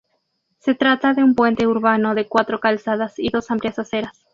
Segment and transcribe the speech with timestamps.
[0.57, 4.25] Se trata de un puente urbano de cuatro calzadas y dos amplias aceras.